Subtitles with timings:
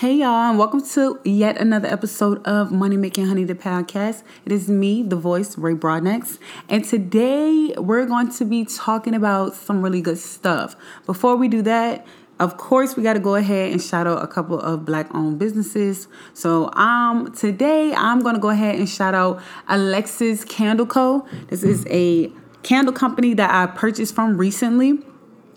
[0.00, 4.22] Hey y'all, and welcome to yet another episode of Money Making Honey the podcast.
[4.46, 6.38] It is me, the voice, Ray Broadnex,
[6.70, 10.74] and today we're going to be talking about some really good stuff.
[11.04, 12.06] Before we do that,
[12.38, 15.38] of course, we got to go ahead and shout out a couple of black owned
[15.38, 16.08] businesses.
[16.32, 21.28] So, um, today I'm going to go ahead and shout out Alexis Candle Co.
[21.48, 22.32] This is a
[22.62, 24.98] candle company that I purchased from recently.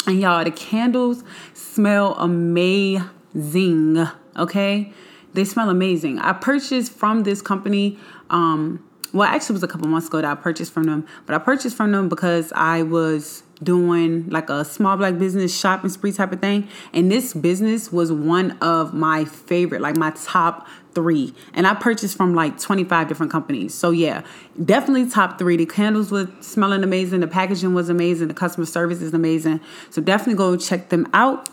[0.05, 1.23] And y'all, the candles
[1.54, 4.10] smell amazing.
[4.38, 4.92] Okay,
[5.34, 6.20] they smell amazing.
[6.20, 7.98] I purchased from this company.
[8.30, 8.84] Um,
[9.14, 11.38] well, actually, it was a couple months ago that I purchased from them, but I
[11.38, 16.32] purchased from them because I was doing like a small black business shopping spree type
[16.32, 16.68] of thing.
[16.94, 21.34] And this business was one of my favorite, like my top three.
[21.54, 23.74] And I purchased from like 25 different companies.
[23.74, 24.24] So yeah,
[24.63, 25.58] definitely top three.
[25.58, 27.22] The candles were smelling amazing.
[27.22, 28.27] The packaging was amazing.
[28.27, 29.60] The customer service is amazing.
[29.90, 31.50] So definitely go check them out.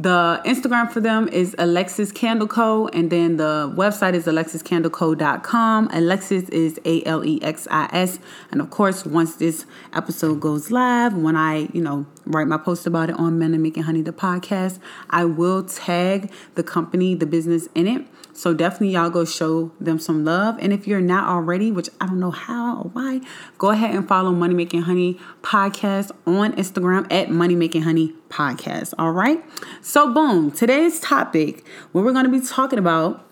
[0.00, 2.86] The Instagram for them is Alexis Candle Co.
[2.86, 5.88] And then the website is alexiscandleco.com.
[5.92, 8.20] Alexis is A L E X I S.
[8.52, 12.86] And of course, once this episode goes live, when I, you know, write my post
[12.86, 14.78] about it on Money Making Honey, the podcast,
[15.10, 18.06] I will tag the company, the business in it.
[18.38, 20.58] So definitely y'all go show them some love.
[20.60, 23.20] And if you're not already, which I don't know how or why,
[23.58, 28.94] go ahead and follow Money Making Honey podcast on Instagram at Money Making Honey podcast.
[28.96, 29.44] All right.
[29.82, 33.26] So boom, today's topic, what we're going to be talking about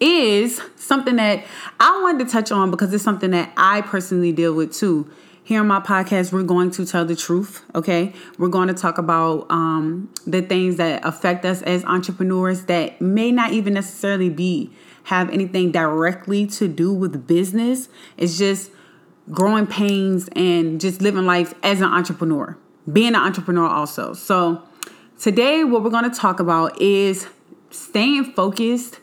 [0.00, 1.44] is something that
[1.78, 5.08] I wanted to touch on because it's something that I personally deal with too
[5.46, 8.12] here on my podcast, we're going to tell the truth, okay?
[8.36, 13.30] We're going to talk about um, the things that affect us as entrepreneurs that may
[13.30, 14.72] not even necessarily be
[15.04, 17.88] have anything directly to do with business.
[18.16, 18.72] It's just
[19.30, 22.58] growing pains and just living life as an entrepreneur,
[22.92, 24.14] being an entrepreneur also.
[24.14, 24.64] So,
[25.16, 27.28] today, what we're going to talk about is
[27.70, 28.98] staying focused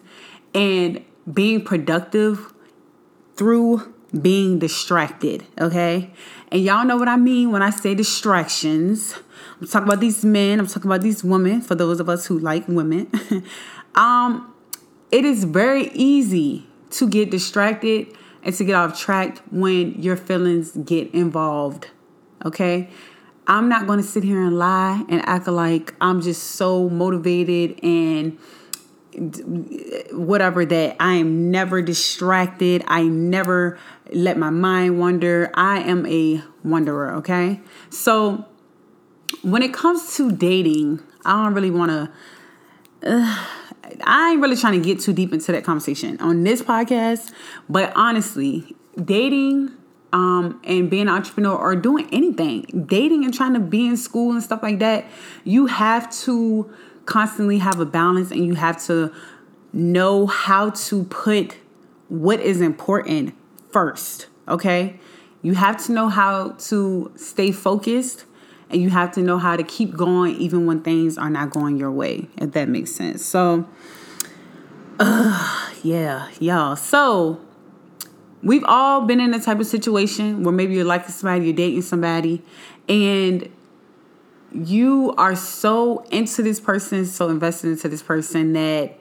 [0.53, 2.53] and being productive
[3.37, 6.11] through being distracted, okay?
[6.51, 9.15] And y'all know what I mean when I say distractions.
[9.59, 12.37] I'm talking about these men, I'm talking about these women, for those of us who
[12.37, 13.11] like women.
[13.95, 14.53] um,
[15.11, 20.71] it is very easy to get distracted and to get off track when your feelings
[20.71, 21.87] get involved,
[22.45, 22.89] okay?
[23.47, 28.37] I'm not gonna sit here and lie and act like I'm just so motivated and
[30.11, 32.83] whatever that I am never distracted.
[32.87, 33.77] I never
[34.11, 35.51] let my mind wander.
[35.53, 37.61] I am a wanderer, okay?
[37.89, 38.45] So
[39.41, 42.11] when it comes to dating, I don't really want to
[43.05, 43.45] uh,
[44.03, 47.31] I ain't really trying to get too deep into that conversation on this podcast,
[47.69, 49.71] but honestly, dating
[50.13, 54.31] um, and being an entrepreneur or doing anything, dating and trying to be in school
[54.31, 55.05] and stuff like that,
[55.43, 56.73] you have to
[57.05, 59.13] constantly have a balance and you have to
[59.71, 61.57] know how to put
[62.07, 63.33] what is important
[63.71, 64.99] first, okay?
[65.41, 68.25] You have to know how to stay focused
[68.69, 71.77] and you have to know how to keep going even when things are not going
[71.77, 73.25] your way, if that makes sense.
[73.25, 73.67] So,
[74.99, 76.75] uh, yeah, y'all.
[76.75, 77.41] So,
[78.41, 81.81] we've all been in a type of situation where maybe you're liking somebody, you're dating
[81.81, 82.41] somebody,
[82.87, 83.49] and
[84.53, 88.97] you are so into this person, so invested into this person that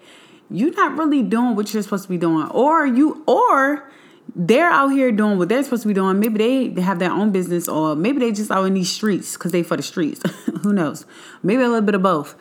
[0.51, 2.47] you're not really doing what you're supposed to be doing.
[2.49, 3.91] Or you or
[4.35, 6.21] they're out here doing what they're supposed to be doing.
[6.21, 9.35] Maybe they, they have their own business, or maybe they just out in these streets
[9.35, 10.23] because they for the streets.
[10.63, 11.07] Who knows?
[11.43, 12.35] Maybe a little bit of both.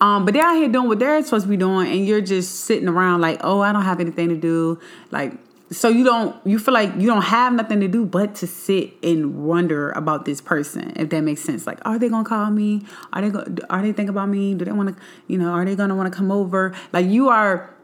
[0.00, 2.60] Um, but they're out here doing what they're supposed to be doing, and you're just
[2.60, 4.80] sitting around like, oh, I don't have anything to do.
[5.10, 5.34] Like
[5.72, 8.94] so you don't you feel like you don't have nothing to do but to sit
[9.02, 11.66] and wonder about this person if that makes sense.
[11.66, 12.82] Like are they gonna call me?
[13.12, 14.54] Are they gonna are they think about me?
[14.54, 16.74] Do they want to you know are they gonna want to come over?
[16.92, 17.74] Like you are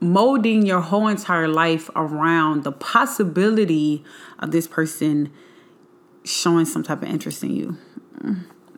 [0.00, 4.02] molding your whole entire life around the possibility
[4.38, 5.30] of this person
[6.24, 7.76] showing some type of interest in you.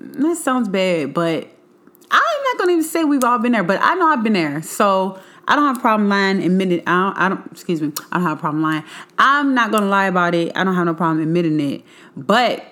[0.01, 1.49] That sounds bad but
[2.11, 4.61] i'm not gonna even say we've all been there but i know i've been there.
[4.63, 5.19] So
[5.49, 8.29] I don't have a problem lying admitting I don't I don't excuse me, I don't
[8.29, 8.85] have a problem lying.
[9.19, 10.53] I'm not gonna lie about it.
[10.57, 11.83] I don't have no problem admitting it.
[12.17, 12.65] But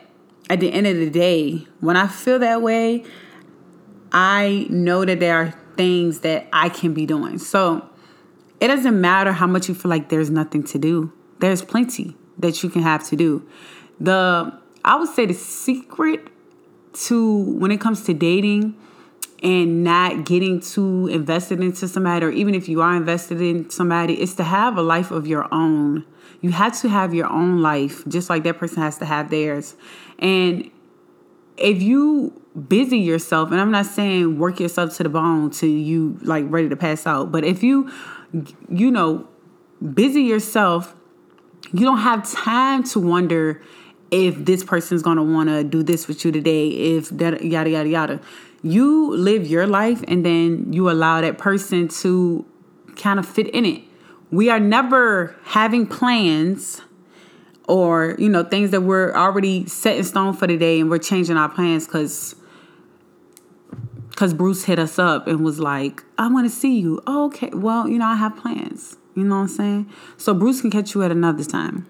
[0.48, 3.04] at the end of the day, when I feel that way,
[4.12, 7.38] I know that there are things that I can be doing.
[7.38, 7.88] So
[8.60, 11.12] it doesn't matter how much you feel like there's nothing to do.
[11.38, 13.46] There's plenty that you can have to do.
[13.98, 14.52] The
[14.84, 16.28] I would say the secret
[16.92, 18.74] to when it comes to dating
[19.42, 24.20] and not getting too invested into somebody, or even if you are invested in somebody,
[24.20, 26.04] is to have a life of your own.
[26.40, 29.76] You have to have your own life, just like that person has to have theirs.
[30.18, 30.70] And
[31.56, 36.18] if you busy yourself, and I'm not saying work yourself to the bone till you
[36.22, 37.90] like ready to pass out, but if you,
[38.68, 39.28] you know,
[39.94, 40.94] busy yourself,
[41.72, 43.62] you don't have time to wonder
[44.10, 48.20] if this person's gonna wanna do this with you today, if that yada yada yada.
[48.62, 52.44] You live your life and then you allow that person to
[52.96, 53.82] kind of fit in it.
[54.30, 56.82] We are never having plans
[57.66, 60.98] or, you know, things that we're already set in stone for the day and we're
[60.98, 62.34] changing our plans because
[64.10, 67.00] because Bruce hit us up and was like, I want to see you.
[67.06, 67.48] Oh, okay.
[67.54, 68.98] Well, you know, I have plans.
[69.14, 69.90] You know what I'm saying?
[70.18, 71.86] So Bruce can catch you at another time.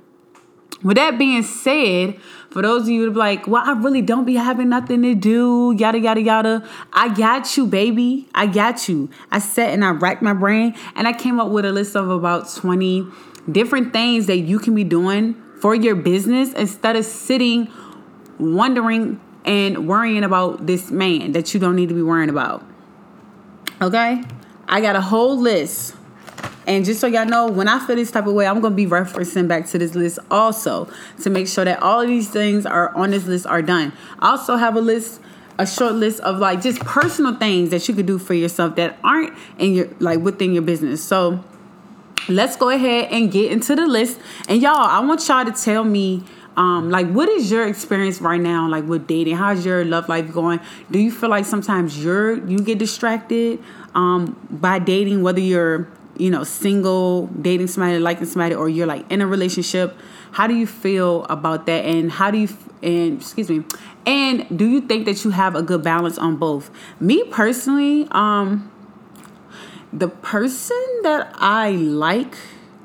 [0.82, 2.18] With that being said,
[2.50, 5.14] for those of you to be like, well, I really don't be having nothing to
[5.14, 6.68] do, yada, yada, yada.
[6.92, 8.28] I got you, baby.
[8.34, 9.10] I got you.
[9.30, 12.08] I sat and I racked my brain and I came up with a list of
[12.08, 13.06] about 20
[13.50, 17.70] different things that you can be doing for your business instead of sitting
[18.38, 22.64] wondering and worrying about this man that you don't need to be worrying about.
[23.80, 24.22] Okay?
[24.66, 25.94] I got a whole list
[26.70, 28.86] and just so y'all know, when I feel this type of way, I'm gonna be
[28.86, 30.88] referencing back to this list also
[31.22, 33.92] to make sure that all of these things are on this list are done.
[34.20, 35.20] I also have a list,
[35.58, 38.96] a short list of like just personal things that you could do for yourself that
[39.02, 41.02] aren't in your like within your business.
[41.02, 41.44] So
[42.28, 44.20] let's go ahead and get into the list.
[44.48, 46.22] And y'all, I want y'all to tell me
[46.56, 50.30] um, like what is your experience right now like with dating how's your love life
[50.32, 50.58] going
[50.90, 53.62] do you feel like sometimes you're you get distracted
[53.94, 55.88] um, by dating whether you're
[56.20, 59.96] you know, single, dating somebody, liking somebody, or you're like in a relationship.
[60.32, 61.84] How do you feel about that?
[61.84, 62.48] And how do you,
[62.82, 63.64] and excuse me,
[64.06, 66.70] and do you think that you have a good balance on both?
[67.00, 68.70] Me personally, um,
[69.92, 72.34] the person that I like,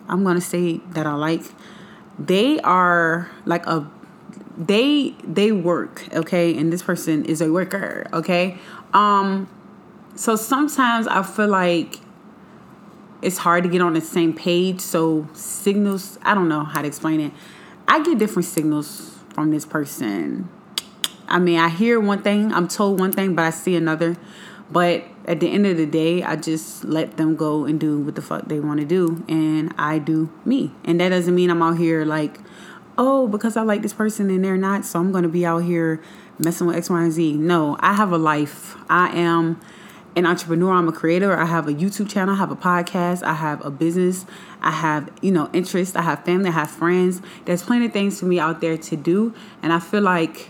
[0.08, 1.44] I'm gonna say that I like,
[2.18, 3.90] they are like a
[4.58, 8.58] they they work okay and this person is a worker okay
[8.94, 9.50] um
[10.16, 12.00] so sometimes i feel like
[13.26, 14.80] it's hard to get on the same page.
[14.80, 17.32] So signals, I don't know how to explain it.
[17.88, 20.48] I get different signals from this person.
[21.28, 24.16] I mean, I hear one thing, I'm told one thing, but I see another.
[24.72, 28.16] But at the end of the day, I just let them go and do what
[28.16, 30.72] the fuck they want to do, and I do me.
[30.84, 32.40] And that doesn't mean I'm out here like,
[32.98, 36.02] oh, because I like this person and they're not, so I'm gonna be out here
[36.38, 37.34] messing with X, Y, and Z.
[37.34, 38.76] No, I have a life.
[38.90, 39.60] I am
[40.16, 40.72] an entrepreneur.
[40.72, 41.36] I'm a creator.
[41.36, 42.36] I have a YouTube channel.
[42.36, 43.24] I have a podcast.
[43.24, 44.26] I have a business.
[44.62, 45.96] I have, you know, interests.
[45.96, 46.50] I have family.
[46.50, 47.22] I have friends.
[47.46, 49.34] There's plenty of things for me out there to do.
[49.62, 50.50] And I feel like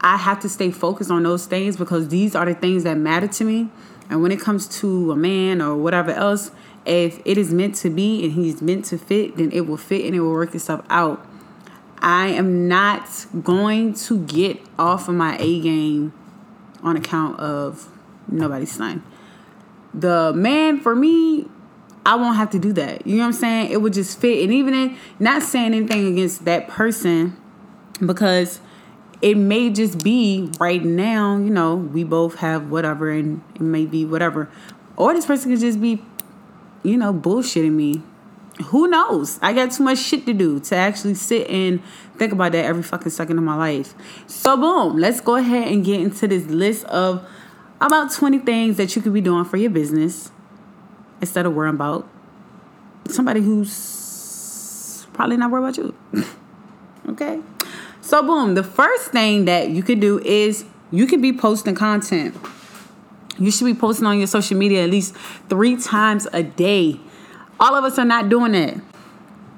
[0.00, 3.28] I have to stay focused on those things because these are the things that matter
[3.28, 3.68] to me.
[4.10, 6.50] And when it comes to a man or whatever else,
[6.84, 10.04] if it is meant to be and he's meant to fit, then it will fit
[10.04, 11.24] and it will work itself out.
[11.98, 16.12] I am not going to get off of my A game
[16.82, 17.88] on account of
[18.28, 19.02] nobody's son.
[19.94, 21.46] The man for me,
[22.04, 23.06] I won't have to do that.
[23.06, 23.70] You know what I'm saying?
[23.70, 24.42] It would just fit.
[24.42, 27.36] And even in not saying anything against that person
[28.04, 28.60] because
[29.20, 33.86] it may just be right now, you know, we both have whatever and it may
[33.86, 34.50] be whatever.
[34.96, 36.02] Or this person could just be,
[36.82, 38.02] you know, bullshitting me.
[38.66, 39.38] Who knows?
[39.40, 41.80] I got too much shit to do to actually sit and
[42.18, 43.94] think about that every fucking second of my life.
[44.26, 47.26] So boom, let's go ahead and get into this list of
[47.86, 50.30] about 20 things that you could be doing for your business
[51.20, 52.08] instead of worrying about
[53.08, 56.26] somebody who's probably not worried about you.
[57.10, 57.40] okay?
[58.00, 62.36] So, boom, the first thing that you could do is you could be posting content.
[63.38, 65.16] You should be posting on your social media at least
[65.48, 67.00] three times a day.
[67.58, 68.76] All of us are not doing that.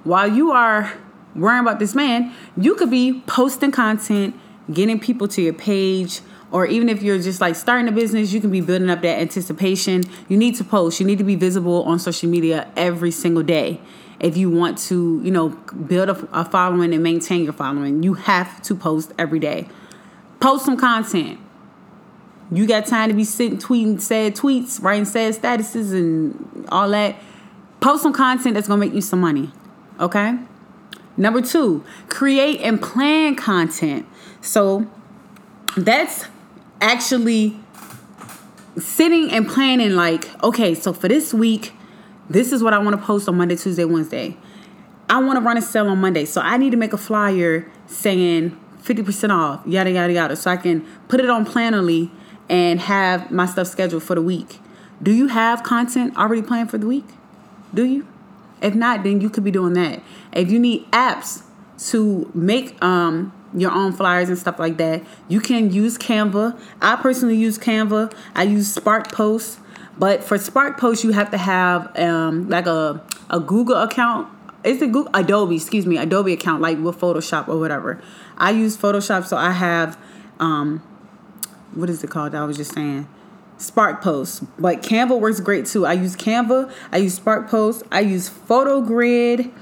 [0.04, 0.92] While you are
[1.34, 4.38] worrying about this man, you could be posting content,
[4.72, 6.20] getting people to your page,
[6.50, 9.20] or even if you're just like starting a business, you can be building up that
[9.20, 10.04] anticipation.
[10.28, 11.00] You need to post.
[11.00, 13.80] You need to be visible on social media every single day.
[14.20, 18.14] If you want to, you know, build a, a following and maintain your following, you
[18.14, 19.68] have to post every day.
[20.40, 21.40] Post some content.
[22.52, 27.16] You got time to be sitting tweeting sad tweets, writing sad statuses and all that.
[27.80, 29.50] Post some content that's gonna make you some money.
[29.98, 30.38] Okay?
[31.16, 34.06] Number two, create and plan content.
[34.40, 34.86] So
[35.76, 36.26] that's
[36.84, 37.56] actually
[38.78, 41.72] sitting and planning like okay so for this week
[42.28, 44.36] this is what i want to post on monday tuesday wednesday.
[45.08, 47.70] I want to run a sale on monday so i need to make a flyer
[47.86, 52.10] saying 50% off yada yada yada so i can put it on Planoly
[52.48, 54.58] and have my stuff scheduled for the week.
[55.02, 57.06] Do you have content already planned for the week?
[57.72, 58.06] Do you?
[58.62, 60.02] If not then you could be doing that.
[60.32, 61.42] If you need apps
[61.90, 65.02] to make um your own flyers and stuff like that.
[65.28, 66.58] You can use Canva.
[66.82, 68.14] I personally use Canva.
[68.34, 69.60] I use Spark Post.
[69.96, 74.28] But for Spark Post, you have to have um, like a, a Google account.
[74.64, 75.56] Is it Google Adobe?
[75.56, 78.02] Excuse me, Adobe account, like with Photoshop or whatever.
[78.36, 79.98] I use Photoshop, so I have
[80.40, 80.82] um,
[81.74, 82.34] what is it called?
[82.34, 83.06] I was just saying
[83.58, 84.44] Spark Post.
[84.60, 85.86] But Canva works great too.
[85.86, 86.72] I use Canva.
[86.92, 87.84] I use Spark Post.
[87.92, 89.52] I use PhotoGrid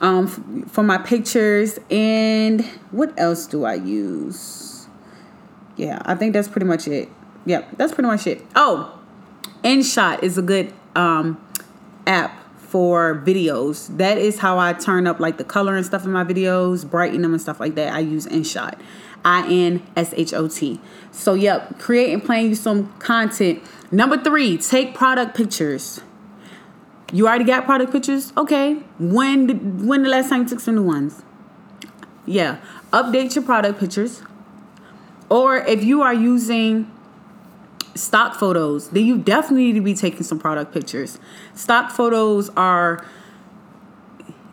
[0.00, 1.78] um, for my pictures.
[1.90, 4.86] And what else do I use?
[5.76, 7.08] Yeah, I think that's pretty much it.
[7.46, 8.44] Yeah, that's pretty much it.
[8.54, 8.98] Oh,
[9.64, 11.42] InShot is a good um,
[12.06, 13.96] app for videos.
[13.96, 17.22] That is how I turn up like the color and stuff in my videos, brighten
[17.22, 17.92] them and stuff like that.
[17.92, 18.78] I use InShot.
[19.24, 20.80] I N S H O T.
[21.12, 23.62] So, yep, create and plan you some content.
[23.90, 26.00] Number three, take product pictures.
[27.12, 28.32] You already got product pictures?
[28.36, 28.74] Okay.
[28.98, 31.22] When did, when the last time you took some new ones?
[32.26, 32.58] Yeah.
[32.92, 34.22] Update your product pictures.
[35.28, 36.90] Or if you are using
[37.94, 41.18] stock photos, then you definitely need to be taking some product pictures.
[41.54, 43.04] Stock photos are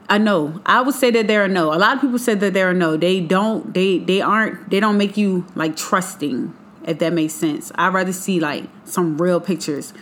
[0.09, 0.61] I know.
[0.65, 1.73] I would say that they're a no.
[1.73, 2.95] A lot of people said that they're a no.
[2.95, 6.53] They don't they they aren't they don't make you like trusting,
[6.85, 7.71] if that makes sense.
[7.75, 9.93] I'd rather see like some real pictures.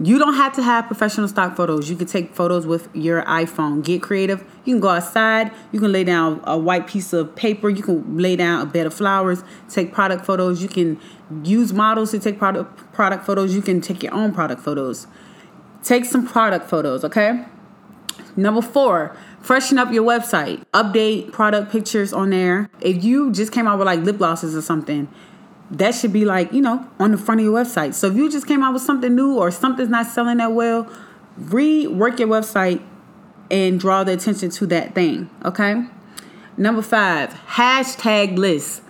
[0.00, 1.90] You don't have to have professional stock photos.
[1.90, 3.84] You can take photos with your iPhone.
[3.84, 4.40] Get creative.
[4.64, 5.52] You can go outside.
[5.70, 7.68] You can lay down a white piece of paper.
[7.68, 9.44] You can lay down a bed of flowers.
[9.68, 10.62] Take product photos.
[10.62, 10.98] You can
[11.44, 13.54] use models to take product product photos.
[13.54, 15.06] You can take your own product photos.
[15.82, 17.44] Take some product photos, okay?
[18.36, 20.64] Number 4, Freshen up your website.
[20.72, 22.70] Update product pictures on there.
[22.80, 25.08] If you just came out with like lip glosses or something,
[25.72, 27.94] that should be like, you know, on the front of your website.
[27.94, 30.84] So if you just came out with something new or something's not selling that well,
[31.40, 32.82] rework your website
[33.50, 35.30] and draw the attention to that thing.
[35.44, 35.86] Okay.
[36.58, 38.80] Number five, hashtag lists.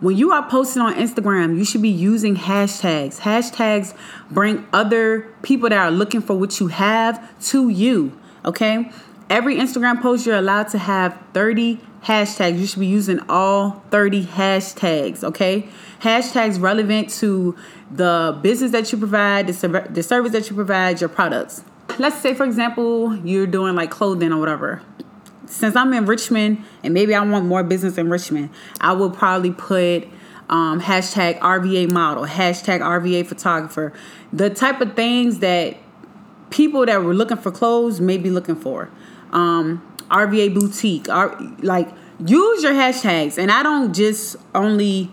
[0.00, 3.18] When you are posting on Instagram, you should be using hashtags.
[3.18, 3.96] Hashtags
[4.30, 8.16] bring other people that are looking for what you have to you.
[8.44, 8.92] Okay.
[9.28, 12.58] Every Instagram post, you're allowed to have 30 hashtags.
[12.58, 15.68] You should be using all 30 hashtags, okay?
[16.00, 17.56] Hashtags relevant to
[17.90, 21.62] the business that you provide, the, the service that you provide, your products.
[21.98, 24.82] Let's say, for example, you're doing like clothing or whatever.
[25.46, 28.50] Since I'm in Richmond and maybe I want more business in Richmond,
[28.80, 30.06] I will probably put
[30.50, 33.92] um, hashtag RVA model, hashtag RVA photographer,
[34.32, 35.76] the type of things that
[36.50, 38.90] people that were looking for clothes may be looking for
[39.32, 41.08] um, RVA boutique.
[41.08, 41.88] R, like
[42.24, 45.10] use your hashtags, and I don't just only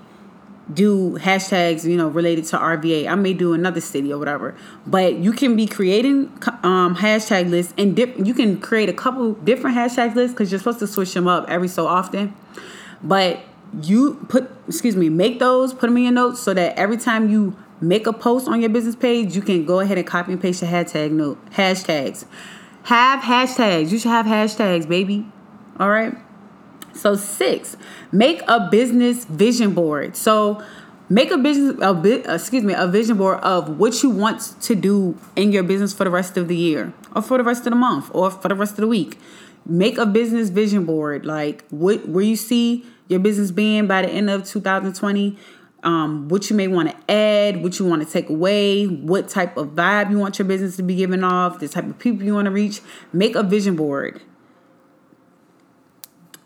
[0.74, 3.08] do hashtags, you know, related to RVA.
[3.08, 4.56] I may do another city or whatever,
[4.88, 6.32] but you can be creating
[6.64, 10.60] um, hashtag lists, and dip, you can create a couple different hashtag lists because you're
[10.60, 12.34] supposed to switch them up every so often.
[13.04, 13.42] But
[13.82, 17.30] you put, excuse me, make those, put them in your notes so that every time
[17.30, 20.42] you make a post on your business page, you can go ahead and copy and
[20.42, 22.26] paste your hashtag note hashtags.
[22.86, 23.92] Have hashtags.
[23.92, 25.28] You should have hashtags, baby.
[25.80, 26.16] All right.
[26.94, 27.76] So six,
[28.12, 30.16] make a business vision board.
[30.16, 30.64] So
[31.10, 34.74] make a business a bit excuse me a vision board of what you want to
[34.74, 37.72] do in your business for the rest of the year or for the rest of
[37.72, 39.20] the month or for the rest of the week
[39.68, 44.10] make a business vision board like what where you see your business being by the
[44.10, 45.38] end of 2020
[45.86, 49.56] um, what you may want to add, what you want to take away, what type
[49.56, 52.34] of vibe you want your business to be giving off, the type of people you
[52.34, 52.82] want to reach.
[53.14, 54.22] Make a vision board.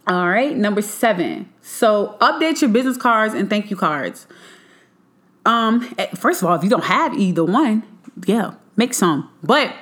[0.05, 1.49] All right, number seven.
[1.61, 4.27] So update your business cards and thank you cards.
[5.45, 7.83] Um, eh, first of all, if you don't have either one,
[8.25, 9.29] yeah, make some.
[9.41, 9.73] But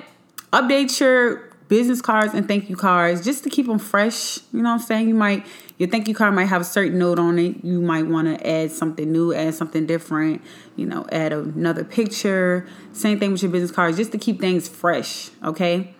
[0.52, 4.38] update your business cards and thank you cards just to keep them fresh.
[4.52, 5.08] You know what I'm saying?
[5.08, 5.46] You might
[5.78, 7.64] your thank you card might have a certain note on it.
[7.64, 10.42] You might want to add something new, add something different,
[10.74, 12.66] you know, add another picture.
[12.92, 15.94] Same thing with your business cards just to keep things fresh, okay?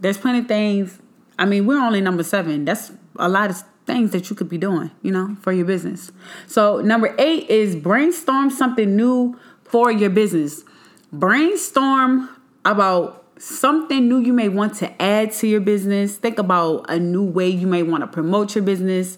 [0.00, 0.98] There's plenty of things.
[1.38, 2.64] I mean, we're only number 7.
[2.64, 6.10] That's a lot of things that you could be doing, you know, for your business.
[6.46, 10.64] So, number 8 is brainstorm something new for your business.
[11.12, 12.28] Brainstorm
[12.64, 16.16] about something new you may want to add to your business.
[16.16, 19.16] Think about a new way you may want to promote your business.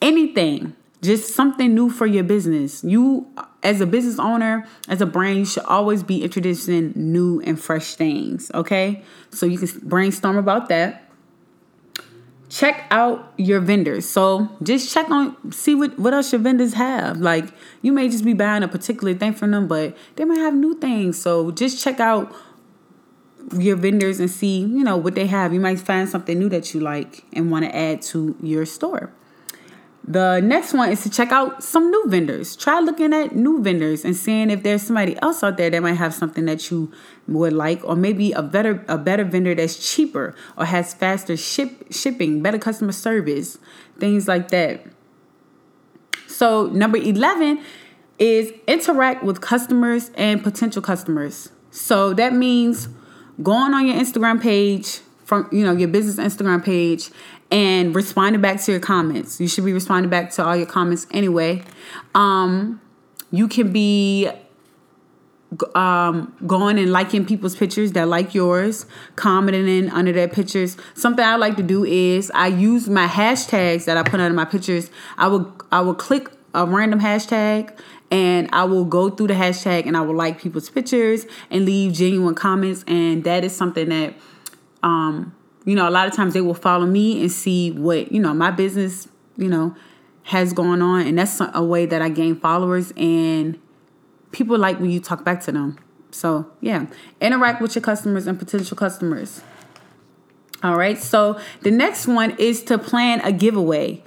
[0.00, 2.84] Anything, just something new for your business.
[2.84, 3.26] You,
[3.62, 7.94] as a business owner, as a brand, you should always be introducing new and fresh
[7.94, 8.50] things.
[8.54, 11.00] Okay, so you can brainstorm about that.
[12.48, 14.08] Check out your vendors.
[14.08, 17.18] So just check on, see what, what else your vendors have.
[17.18, 17.46] Like
[17.82, 20.78] you may just be buying a particular thing from them, but they might have new
[20.78, 21.20] things.
[21.20, 22.32] So just check out
[23.52, 25.52] your vendors and see, you know, what they have.
[25.52, 29.12] You might find something new that you like and want to add to your store.
[30.06, 32.56] The next one is to check out some new vendors.
[32.56, 35.94] Try looking at new vendors and seeing if there's somebody else out there that might
[35.94, 36.92] have something that you
[37.26, 41.86] would like, or maybe a better a better vendor that's cheaper or has faster ship
[41.90, 43.56] shipping, better customer service,
[43.98, 44.84] things like that.
[46.26, 47.64] So number eleven
[48.18, 51.50] is interact with customers and potential customers.
[51.70, 52.88] So that means
[53.42, 57.10] going on your Instagram page from you know your business Instagram page
[57.50, 59.40] and responding back to your comments.
[59.40, 61.62] You should be responding back to all your comments anyway.
[62.14, 62.80] Um,
[63.30, 64.30] you can be
[65.74, 68.86] um, going and liking people's pictures that like yours,
[69.16, 70.76] commenting in under their pictures.
[70.94, 74.44] Something I like to do is I use my hashtags that I put under my
[74.44, 74.90] pictures.
[75.16, 77.76] I will I will click a random hashtag
[78.10, 81.92] and I will go through the hashtag and I will like people's pictures and leave
[81.92, 84.14] genuine comments and that is something that
[84.82, 85.34] um
[85.64, 88.34] you know, a lot of times they will follow me and see what, you know,
[88.34, 89.74] my business, you know,
[90.24, 91.06] has going on.
[91.06, 93.58] And that's a way that I gain followers and
[94.32, 95.78] people like when you talk back to them.
[96.10, 96.86] So, yeah,
[97.20, 99.42] interact with your customers and potential customers.
[100.62, 100.98] All right.
[100.98, 104.02] So, the next one is to plan a giveaway.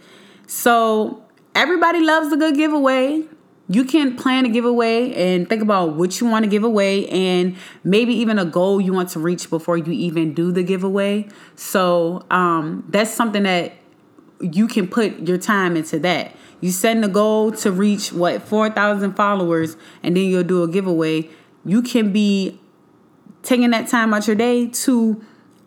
[0.45, 3.25] So, everybody loves a good giveaway
[3.69, 7.55] you can plan a giveaway and think about what you want to give away and
[7.83, 11.27] maybe even a goal you want to reach before you even do the giveaway.
[11.55, 13.73] So um, that's something that
[14.39, 16.33] you can put your time into that.
[16.61, 21.29] You setting a goal to reach what 4,000 followers and then you'll do a giveaway.
[21.65, 22.59] You can be
[23.43, 25.21] taking that time out your day to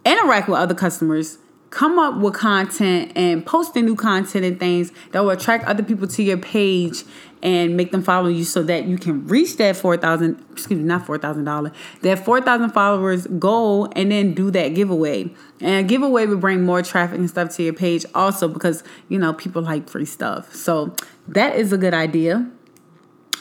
[0.07, 1.38] interact with other customers
[1.71, 6.07] come up with content and posting new content and things that will attract other people
[6.09, 7.05] to your page
[7.43, 11.07] and make them follow you so that you can reach that 4000 excuse me not
[11.07, 11.73] $4000
[12.03, 15.33] that 4000 followers goal and then do that giveaway.
[15.61, 19.33] And giveaway will bring more traffic and stuff to your page also because you know
[19.33, 20.55] people like free stuff.
[20.55, 20.95] So
[21.29, 22.50] that is a good idea.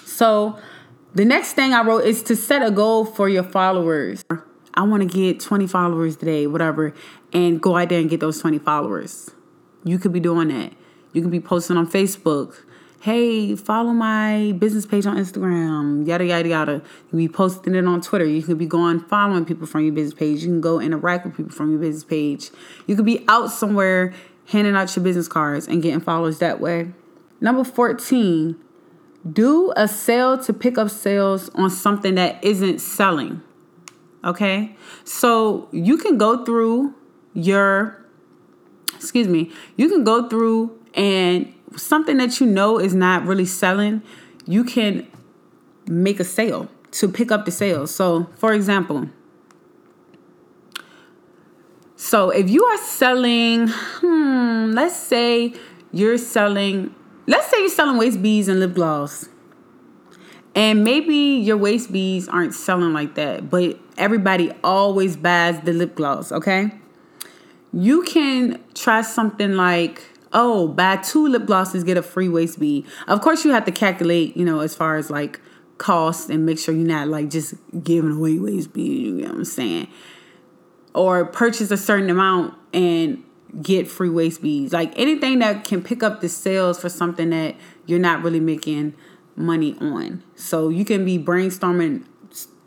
[0.06, 0.58] So
[1.16, 4.24] the next thing i wrote is to set a goal for your followers
[4.80, 6.94] i want to get 20 followers today whatever
[7.34, 9.32] and go out there and get those 20 followers
[9.84, 10.74] you could be doing that
[11.14, 12.64] you could be posting on facebook
[13.02, 16.74] hey, follow my business page on Instagram, yada, yada, yada.
[16.74, 18.26] You can be posting it on Twitter.
[18.26, 20.42] You can be going following people from your business page.
[20.42, 22.50] You can go interact with people from your business page.
[22.88, 24.14] You could be out somewhere
[24.48, 26.92] handing out your business cards and getting followers that way.
[27.40, 28.58] Number 14,
[29.32, 33.42] do a sale to pick up sales on something that isn't selling.
[34.24, 34.76] Okay?
[35.04, 36.94] So you can go through
[37.34, 38.04] your,
[38.96, 44.02] excuse me, you can go through and something that you know is not really selling,
[44.46, 45.08] you can
[45.88, 47.94] make a sale to pick up the sales.
[47.94, 49.10] So, for example,
[51.96, 55.54] so if you are selling, hmm, let's say
[55.92, 56.96] you're selling,
[57.28, 59.30] let's say you're selling waist beads and lip gloss.
[60.56, 65.96] And maybe your waist beads aren't selling like that, but everybody always buys the lip
[65.96, 66.72] gloss, okay?
[67.72, 70.02] You can try something like
[70.34, 72.86] oh, buy two lip glosses, get a free waist bead.
[73.08, 75.40] Of course, you have to calculate, you know, as far as like
[75.78, 79.38] cost and make sure you're not like just giving away waist beads, You know what
[79.38, 79.88] I'm saying?
[80.94, 83.24] Or purchase a certain amount and
[83.62, 84.74] get free waist beads.
[84.74, 88.94] Like anything that can pick up the sales for something that you're not really making
[89.40, 90.24] money on.
[90.36, 92.06] So you can be brainstorming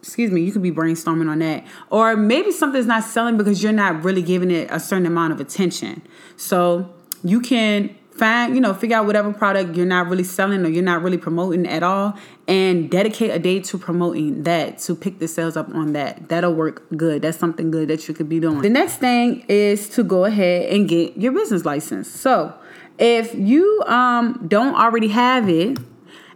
[0.03, 1.65] excuse me, you could be brainstorming on that.
[1.89, 5.41] Or maybe something's not selling because you're not really giving it a certain amount of
[5.41, 6.03] attention.
[6.37, 10.69] So you can find, you know, figure out whatever product you're not really selling or
[10.69, 15.21] you're not really promoting at all and dedicate a day to promoting that to pick
[15.21, 16.29] the sales up on that.
[16.29, 17.23] That'll work good.
[17.23, 18.61] That's something good that you could be doing.
[18.61, 22.11] The next thing is to go ahead and get your business license.
[22.11, 22.55] So,
[22.99, 25.79] if you um don't already have it,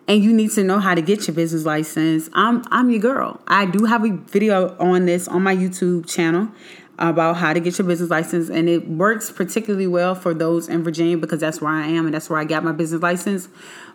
[0.09, 3.41] and you need to know how to get your business license, I'm I'm your girl.
[3.47, 6.49] I do have a video on this on my YouTube channel
[6.99, 10.83] about how to get your business license and it works particularly well for those in
[10.83, 13.49] Virginia because that's where I am and that's where I got my business license.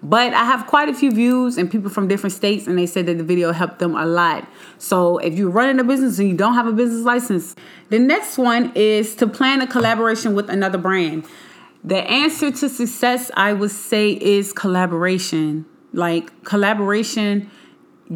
[0.03, 3.07] But I have quite a few views and people from different states and they said
[3.07, 4.47] that the video helped them a lot.
[4.77, 7.55] So if you're running a business and you don't have a business license,
[7.89, 11.25] the next one is to plan a collaboration with another brand.
[11.83, 15.65] The answer to success I would say is collaboration.
[15.93, 17.49] Like collaboration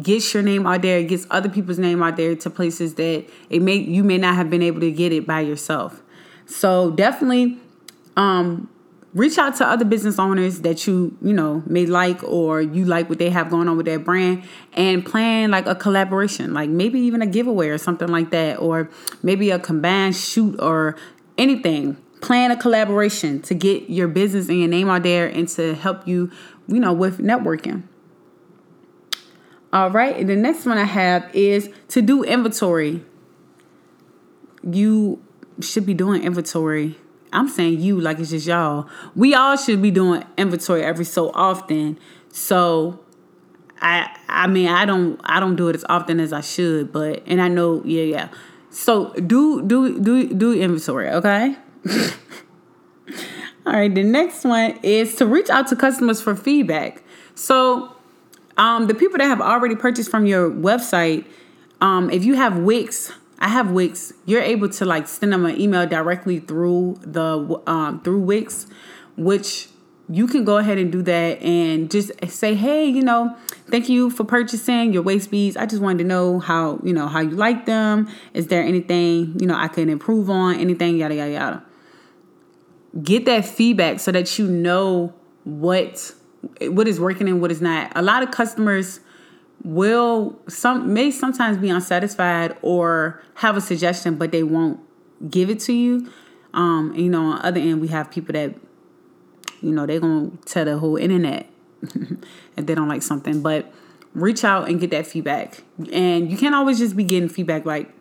[0.00, 3.62] gets your name out there, gets other people's name out there to places that it
[3.62, 6.02] may you may not have been able to get it by yourself.
[6.46, 7.58] So definitely
[8.16, 8.68] um
[9.14, 13.08] reach out to other business owners that you you know may like or you like
[13.08, 14.42] what they have going on with their brand
[14.74, 18.90] and plan like a collaboration like maybe even a giveaway or something like that or
[19.22, 20.96] maybe a combined shoot or
[21.38, 25.74] anything plan a collaboration to get your business and your name out there and to
[25.74, 26.30] help you,
[26.68, 27.84] you know, with networking.
[29.72, 33.04] All right, and the next one I have is to do inventory.
[34.62, 35.22] You
[35.60, 36.96] should be doing inventory.
[37.32, 38.88] I'm saying you like it's just y'all.
[39.14, 41.98] We all should be doing inventory every so often.
[42.32, 43.00] So
[43.80, 47.22] I I mean I don't I don't do it as often as I should, but
[47.26, 48.28] and I know yeah yeah.
[48.70, 51.56] So do do do do inventory, okay?
[53.66, 57.02] All right, the next one is to reach out to customers for feedback.
[57.34, 57.96] So
[58.56, 61.24] um, the people that have already purchased from your website,
[61.80, 64.12] um, if you have Wix, I have Wix.
[64.24, 68.68] You're able to like send them an email directly through the um, through Wix,
[69.16, 69.68] which
[70.08, 73.36] you can go ahead and do that and just say, hey, you know,
[73.68, 75.56] thank you for purchasing your waist beads.
[75.56, 78.08] I just wanted to know how, you know, how you like them.
[78.32, 81.65] Is there anything, you know, I can improve on, anything, yada, yada, yada.
[83.02, 85.12] Get that feedback so that you know
[85.44, 86.14] what
[86.60, 87.92] what is working and what is not.
[87.94, 89.00] A lot of customers
[89.64, 94.80] will some may sometimes be unsatisfied or have a suggestion, but they won't
[95.30, 96.10] give it to you.
[96.54, 98.54] Um, you know, on the other end, we have people that
[99.60, 101.48] you know, they're to tell the whole internet
[101.82, 103.42] if they don't like something.
[103.42, 103.72] But
[104.14, 105.62] reach out and get that feedback.
[105.92, 107.92] And you can't always just be getting feedback like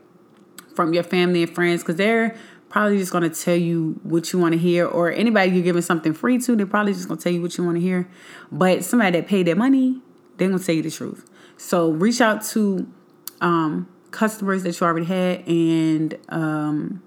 [0.75, 2.37] from your family and friends because they're
[2.69, 4.85] probably just going to tell you what you want to hear.
[4.85, 7.57] Or anybody you're giving something free to, they're probably just going to tell you what
[7.57, 8.09] you want to hear.
[8.51, 10.01] But somebody that paid their money,
[10.37, 11.29] they're going to tell you the truth.
[11.57, 12.91] So reach out to
[13.41, 17.03] um, customers that you already had and um,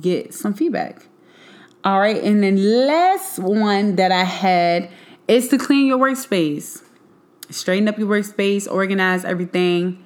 [0.00, 1.06] get some feedback.
[1.84, 4.90] All right, and then last one that I had
[5.28, 6.82] is to clean your workspace.
[7.50, 10.02] Straighten up your workspace, organize everything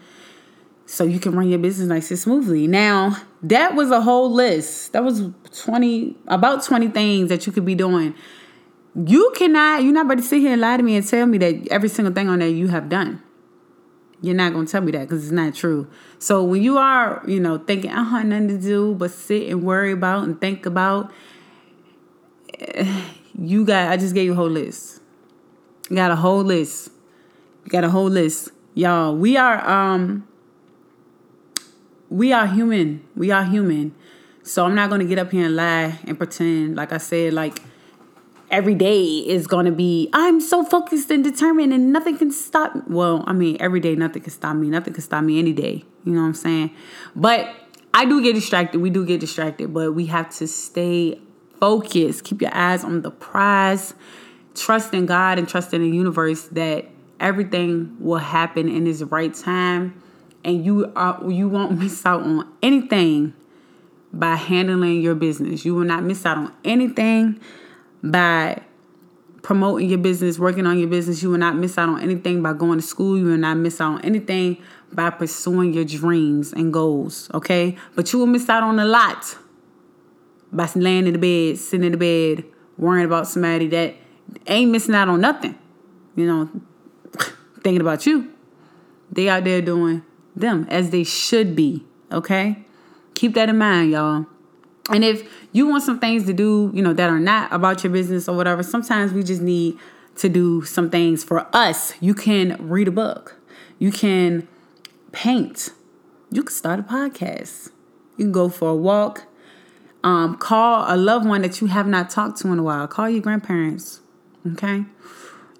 [0.88, 2.66] so you can run your business nice and smoothly.
[2.66, 4.94] Now, that was a whole list.
[4.94, 5.22] That was
[5.52, 8.14] 20 about 20 things that you could be doing.
[8.94, 11.36] You cannot, you're not about to sit here and lie to me and tell me
[11.38, 13.22] that every single thing on there you have done.
[14.22, 15.88] You're not gonna tell me that because it's not true.
[16.18, 19.62] So when you are, you know, thinking I have nothing to do but sit and
[19.62, 21.12] worry about and think about
[23.38, 25.02] you got I just gave you a whole list.
[25.90, 26.90] You got a whole list.
[27.64, 28.52] You got a whole list.
[28.74, 30.26] Y'all, we are um
[32.10, 33.04] we are human.
[33.16, 33.94] We are human.
[34.42, 37.60] So I'm not gonna get up here and lie and pretend, like I said, like
[38.50, 43.24] every day is gonna be I'm so focused and determined and nothing can stop well,
[43.26, 44.68] I mean every day nothing can stop me.
[44.68, 45.84] Nothing can stop me any day.
[46.04, 46.70] You know what I'm saying?
[47.14, 47.54] But
[47.92, 48.80] I do get distracted.
[48.80, 51.20] We do get distracted, but we have to stay
[51.60, 52.24] focused.
[52.24, 53.92] Keep your eyes on the prize.
[54.54, 56.86] Trust in God and trust in the universe that
[57.20, 60.00] everything will happen in its right time
[60.44, 63.34] and you are you won't miss out on anything
[64.12, 65.64] by handling your business.
[65.64, 67.40] You will not miss out on anything
[68.02, 68.62] by
[69.42, 71.22] promoting your business, working on your business.
[71.22, 73.18] You will not miss out on anything by going to school.
[73.18, 77.76] You will not miss out on anything by pursuing your dreams and goals, okay?
[77.94, 79.36] But you will miss out on a lot
[80.52, 82.44] by laying in the bed, sitting in the bed,
[82.76, 83.94] worrying about somebody that
[84.46, 85.58] ain't missing out on nothing.
[86.16, 86.50] You know,
[87.62, 88.32] thinking about you.
[89.12, 90.02] They out there doing
[90.40, 91.84] them as they should be.
[92.10, 92.64] Okay?
[93.14, 94.26] Keep that in mind, y'all.
[94.90, 97.92] And if you want some things to do, you know, that are not about your
[97.92, 99.78] business or whatever, sometimes we just need
[100.16, 101.92] to do some things for us.
[102.00, 103.36] You can read a book.
[103.78, 104.48] You can
[105.12, 105.70] paint.
[106.30, 107.70] You can start a podcast.
[108.16, 109.26] You can go for a walk.
[110.02, 112.86] Um, call a loved one that you have not talked to in a while.
[112.88, 114.00] Call your grandparents.
[114.52, 114.84] Okay.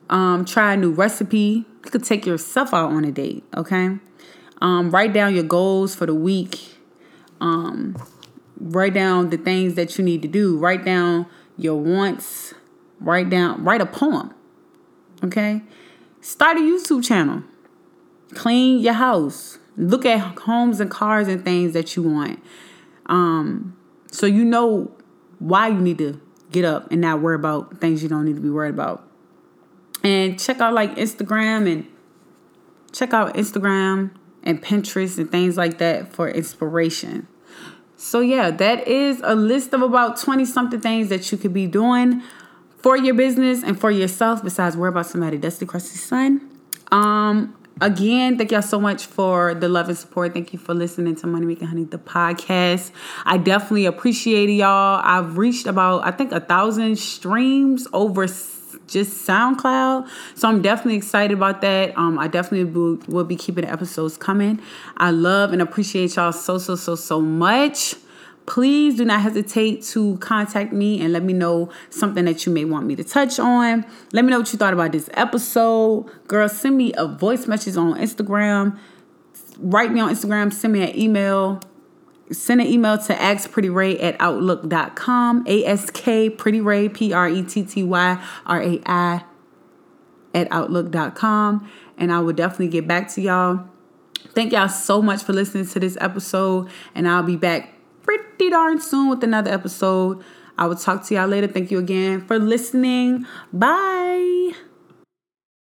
[0.08, 1.66] Um, try a new recipe.
[1.84, 3.44] You could take yourself out on a date.
[3.56, 3.98] Okay.
[4.60, 6.76] Um, write down your goals for the week.
[7.40, 7.96] Um,
[8.60, 10.58] write down the things that you need to do.
[10.58, 12.54] Write down your wants.
[13.00, 13.64] Write down.
[13.64, 14.34] Write a poem.
[15.22, 15.62] Okay.
[16.20, 17.42] Start a YouTube channel.
[18.34, 19.58] Clean your house.
[19.76, 22.42] Look at homes and cars and things that you want.
[23.06, 23.76] Um,
[24.10, 24.90] so you know
[25.38, 28.40] why you need to get up and not worry about things you don't need to
[28.40, 29.04] be worried about.
[30.02, 31.86] And check out like Instagram and
[32.92, 34.10] check out Instagram
[34.42, 37.28] and Pinterest and things like that for inspiration.
[37.96, 41.66] So yeah, that is a list of about 20 something things that you could be
[41.66, 42.22] doing
[42.76, 46.48] for your business and for yourself besides worry about somebody that's the crusty son.
[46.92, 50.34] Um Again, thank y'all so much for the love and support.
[50.34, 52.90] Thank you for listening to Money Making Honey, the podcast.
[53.24, 55.00] I definitely appreciate y'all.
[55.04, 58.26] I've reached about, I think, a thousand streams over
[58.88, 60.08] just SoundCloud.
[60.34, 61.96] So I'm definitely excited about that.
[61.96, 62.64] Um, I definitely
[63.06, 64.60] will, be keeping the episodes coming.
[64.96, 67.94] I love and appreciate y'all so, so, so, so much.
[68.46, 72.64] please do not hesitate to contact me and let me know something that you may
[72.64, 73.84] want me to touch on.
[74.12, 76.10] Let me know what you thought about this episode.
[76.26, 78.78] Girl, send me a voice message on Instagram.
[79.58, 81.60] Write me on Instagram, send me an email.
[82.30, 85.44] Send an email to askprettyray at outlook.com.
[85.46, 88.14] A-S-K Pretty Ray, P-R-E-T-T-Y-R-A-I
[90.34, 91.70] at outlook.com.
[91.96, 93.64] And I will definitely get back to y'all.
[94.34, 96.68] Thank y'all so much for listening to this episode.
[96.94, 100.22] And I'll be back pretty darn soon with another episode.
[100.56, 101.46] I will talk to y'all later.
[101.46, 103.26] Thank you again for listening.
[103.52, 104.52] Bye.